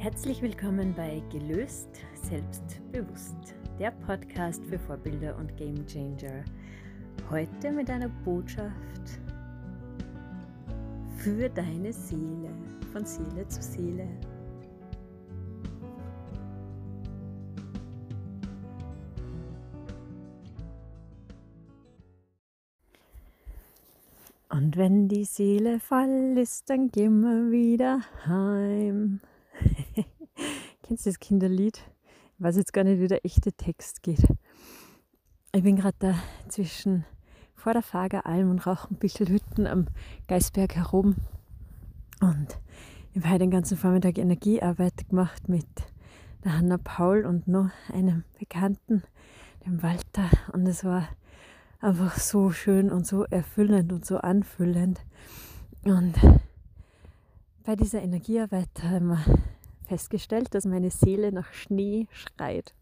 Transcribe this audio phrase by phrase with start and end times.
[0.00, 1.88] Herzlich willkommen bei Gelöst,
[2.22, 6.44] Selbstbewusst, der Podcast für Vorbilder und Game Changer.
[7.28, 8.72] Heute mit einer Botschaft
[11.16, 12.48] für deine Seele,
[12.92, 14.06] von Seele zu Seele.
[24.48, 29.18] Und wenn die Seele voll ist, dann gehen wir wieder heim.
[30.82, 31.82] Kennst du das Kinderlied?
[32.38, 34.26] Ich weiß jetzt gar nicht, wie der echte Text geht.
[35.54, 36.14] Ich bin gerade da
[36.48, 37.04] zwischen
[37.54, 39.86] vor der Fageralm und Rauchenbichelhütten am
[40.28, 41.16] Geisberg herum.
[42.20, 42.58] Und
[43.12, 45.66] ich habe heute den ganzen Vormittag Energiearbeit gemacht mit
[46.44, 49.02] der Hanna Paul und noch einem Bekannten,
[49.66, 50.28] dem Walter.
[50.52, 51.08] Und es war
[51.80, 55.00] einfach so schön und so erfüllend und so anfüllend.
[55.84, 56.14] Und
[57.64, 59.24] bei dieser Energiearbeit haben wir
[59.88, 62.74] festgestellt, dass meine Seele nach Schnee schreit.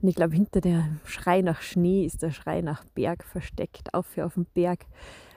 [0.00, 3.94] Und ich glaube, hinter der Schrei nach Schnee ist der Schrei nach Berg versteckt.
[3.94, 4.86] Auf für auf den Berg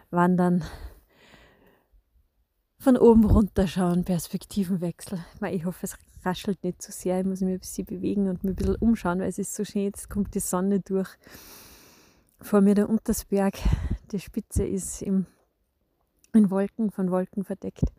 [0.10, 0.64] wandern,
[2.80, 5.20] von oben runter schauen, Perspektivenwechsel.
[5.52, 7.20] Ich hoffe, es raschelt nicht zu so sehr.
[7.20, 9.66] Ich muss mich ein bisschen bewegen und mich ein bisschen umschauen, weil es ist so
[9.66, 9.84] schön.
[9.84, 11.10] Jetzt kommt die Sonne durch.
[12.42, 13.56] Vor mir der Untersberg.
[14.12, 15.26] Die Spitze ist im,
[16.34, 17.92] in Wolken, von Wolken verdeckt.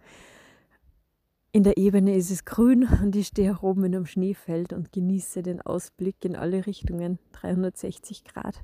[1.52, 5.42] In der Ebene ist es grün und ich stehe oben in einem Schneefeld und genieße
[5.42, 8.62] den Ausblick in alle Richtungen, 360 Grad.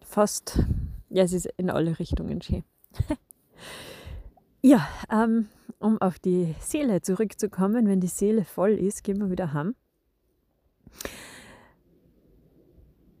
[0.00, 0.62] Fast,
[1.10, 2.62] ja, es ist in alle Richtungen schön.
[4.62, 5.48] ja, ähm,
[5.80, 9.74] um auf die Seele zurückzukommen, wenn die Seele voll ist, gehen wir wieder heim.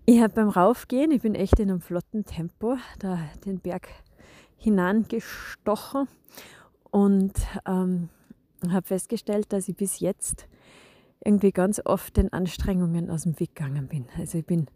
[0.06, 3.88] Ich habe beim Raufgehen, ich bin echt in einem flotten Tempo, da den Berg
[4.56, 6.06] hinangestochen
[6.92, 7.32] und
[7.66, 8.08] ähm,
[8.64, 10.48] und habe festgestellt, dass ich bis jetzt
[11.22, 14.06] irgendwie ganz oft den Anstrengungen aus dem Weg gegangen bin.
[14.18, 14.66] Also ich bin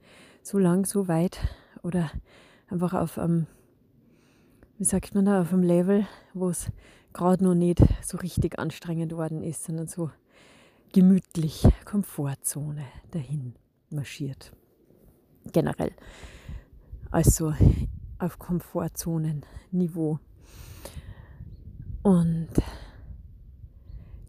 [0.42, 1.38] so lang, so weit
[1.82, 2.10] oder
[2.68, 3.46] einfach auf einem,
[4.76, 6.70] wie sagt man da, auf einem Level, wo es
[7.14, 10.10] gerade noch nicht so richtig anstrengend worden ist, sondern so
[10.92, 13.54] gemütlich, Komfortzone dahin
[13.90, 14.52] marschiert.
[15.52, 15.92] Generell.
[17.10, 17.54] Also
[18.18, 20.18] auf Komfortzonenniveau.
[22.02, 22.48] Und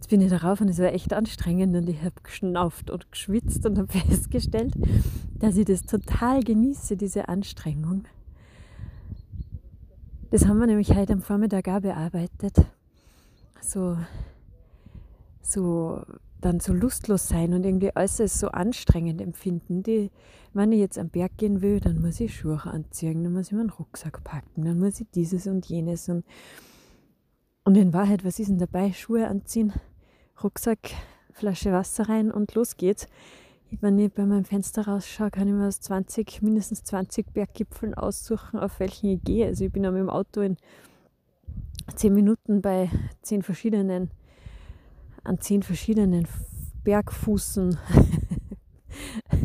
[0.09, 3.77] bin ich darauf und es war echt anstrengend und ich habe geschnauft und geschwitzt und
[3.77, 4.73] habe festgestellt,
[5.39, 8.05] dass ich das total genieße, diese Anstrengung.
[10.31, 12.55] Das haben wir nämlich heute am Vormittag auch bearbeitet.
[13.61, 13.97] So,
[15.41, 16.03] so
[16.41, 19.83] dann so lustlos sein und irgendwie alles so anstrengend empfinden.
[19.83, 20.11] Die,
[20.53, 23.53] wenn ich jetzt am Berg gehen will, dann muss ich Schuhe anziehen, dann muss ich
[23.53, 26.07] meinen Rucksack packen, dann muss ich dieses und jenes.
[26.09, 26.23] Und,
[27.65, 28.93] und in Wahrheit, was ist denn dabei?
[28.93, 29.73] Schuhe anziehen,
[30.43, 30.91] Rucksack,
[31.31, 33.07] Flasche Wasser rein und los geht's.
[33.81, 38.57] Wenn ich bei meinem Fenster rausschaue, kann ich mir aus 20, mindestens 20 Berggipfeln aussuchen,
[38.57, 39.45] auf welchen ich gehe.
[39.45, 40.57] Also ich bin auch mit dem Auto in
[41.95, 42.89] 10 Minuten bei
[43.21, 44.11] 10 verschiedenen,
[45.23, 46.27] an 10 verschiedenen
[46.83, 47.77] Bergfußen.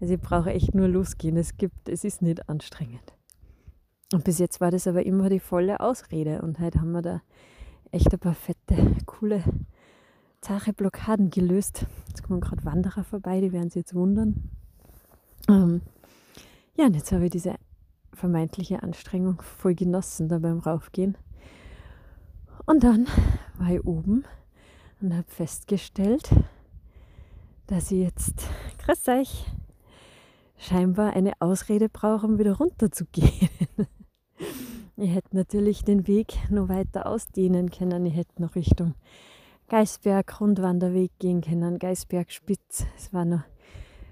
[0.00, 1.36] also ich brauche echt nur losgehen.
[1.36, 3.12] Es gibt, es ist nicht anstrengend.
[4.12, 6.40] Und bis jetzt war das aber immer die volle Ausrede.
[6.42, 7.22] Und heute haben wir da
[7.90, 9.42] echt ein paar fette, coole
[10.46, 11.86] zahre Blockaden gelöst.
[12.06, 14.48] Jetzt kommen gerade Wanderer vorbei, die werden sich jetzt wundern.
[15.48, 15.82] Ähm,
[16.76, 17.56] ja, und jetzt habe ich diese
[18.12, 21.18] vermeintliche Anstrengung voll genossen da beim Raufgehen.
[22.64, 23.08] Und dann
[23.58, 24.24] war ich oben
[25.00, 26.30] und habe festgestellt,
[27.66, 29.46] dass ich jetzt, grüß euch,
[30.58, 33.48] scheinbar eine Ausrede brauche, um wieder runterzugehen.
[34.96, 38.06] ich hätte natürlich den Weg noch weiter ausdehnen können.
[38.06, 38.94] Ich hätte noch Richtung
[39.68, 42.86] Geisberg Rundwanderweg gehen können, Geisberg Spitz.
[42.96, 43.42] Es war noch,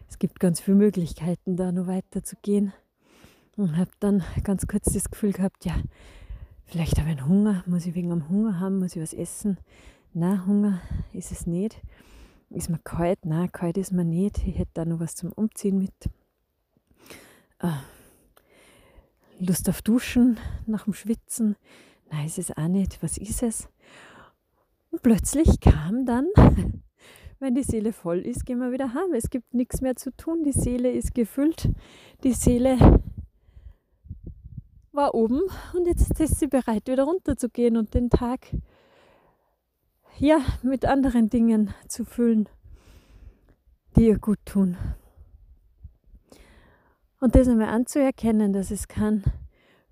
[0.08, 2.72] es gibt ganz viele Möglichkeiten, da noch weiter zu gehen.
[3.56, 5.76] Und habe dann ganz kurz das Gefühl gehabt, ja,
[6.64, 9.58] vielleicht habe ich einen Hunger, muss ich wegen am Hunger haben, muss ich was essen?
[10.12, 10.80] Na, Hunger
[11.12, 11.80] ist es nicht.
[12.50, 13.20] Ist mir kalt?
[13.22, 14.38] Na, kalt ist mir nicht.
[14.38, 15.94] Ich hätte da noch was zum Umziehen mit.
[17.60, 17.78] Ah,
[19.38, 20.36] Lust auf Duschen
[20.66, 21.54] nach dem Schwitzen?
[22.10, 23.00] Nein, ist es auch nicht.
[23.04, 23.68] Was ist es?
[25.04, 26.28] Plötzlich kam dann,
[27.38, 29.12] wenn die Seele voll ist, gehen wir wieder heim.
[29.12, 30.44] Es gibt nichts mehr zu tun.
[30.44, 31.68] Die Seele ist gefüllt.
[32.24, 33.02] Die Seele
[34.92, 35.42] war oben
[35.74, 38.46] und jetzt ist sie bereit, wieder runterzugehen und den Tag
[40.16, 42.48] ja, mit anderen Dingen zu füllen,
[43.96, 44.78] die ihr gut tun.
[47.20, 49.22] Und das einmal anzuerkennen, dass es keinen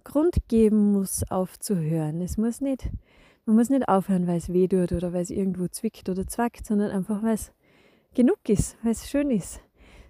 [0.04, 2.22] Grund geben muss, aufzuhören.
[2.22, 2.88] Es muss nicht
[3.44, 6.64] Man muss nicht aufhören, weil es weh tut oder weil es irgendwo zwickt oder zwackt,
[6.64, 7.52] sondern einfach, weil es
[8.14, 9.60] genug ist, weil es schön ist.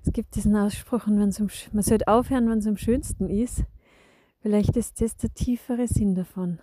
[0.04, 3.64] Es gibt diesen Ausspruch, man sollte aufhören, wenn es am schönsten ist.
[4.40, 6.58] Vielleicht ist das der tiefere Sinn davon.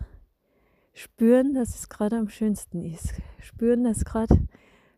[0.93, 3.13] Spüren, dass es gerade am schönsten ist.
[3.39, 4.37] Spüren, dass gerade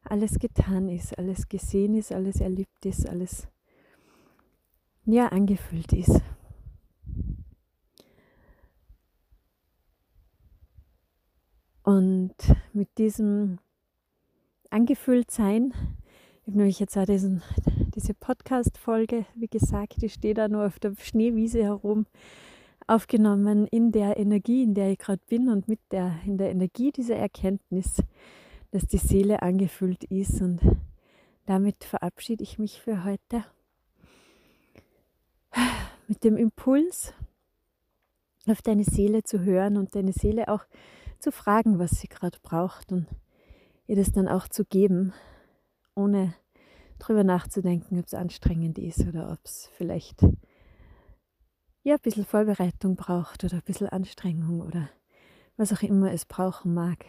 [0.03, 3.47] alles getan ist, alles gesehen ist, alles erlebt ist, alles
[5.06, 6.21] ja angefüllt ist.
[11.91, 12.35] Und
[12.71, 13.59] mit diesem
[14.69, 17.41] Angefülltsein, ich habe nämlich jetzt auch diesen,
[17.93, 22.05] diese Podcast-Folge, wie gesagt, die steht da nur auf der Schneewiese herum,
[22.88, 26.93] aufgenommen in der Energie, in der ich gerade bin und mit der, in der Energie
[26.93, 28.01] dieser Erkenntnis,
[28.71, 30.41] dass die Seele angefüllt ist.
[30.41, 30.61] Und
[31.45, 33.44] damit verabschiede ich mich für heute
[36.07, 37.13] mit dem Impuls,
[38.47, 42.91] auf deine Seele zu hören und deine Seele auch zu fragen, was sie gerade braucht
[42.91, 43.06] und
[43.85, 45.13] ihr das dann auch zu geben,
[45.94, 46.33] ohne
[46.97, 50.23] drüber nachzudenken, ob es anstrengend ist oder ob es vielleicht
[51.83, 54.89] ja, ein bisschen Vorbereitung braucht oder ein bisschen Anstrengung oder
[55.57, 57.06] was auch immer es brauchen mag.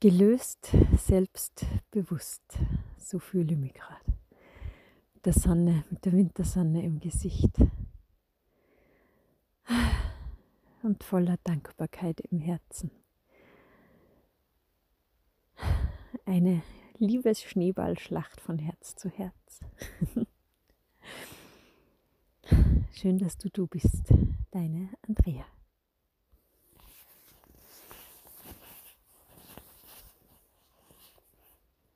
[0.00, 2.58] Gelöst, selbstbewusst,
[2.96, 4.19] so fühle ich mich gerade.
[5.24, 7.50] Der Sonne, mit der Wintersonne im Gesicht.
[10.82, 12.90] Und voller Dankbarkeit im Herzen.
[16.24, 16.62] Eine
[16.96, 19.60] Liebes-Schneeballschlacht von Herz zu Herz.
[22.92, 24.14] Schön, dass du du bist,
[24.52, 25.44] deine Andrea.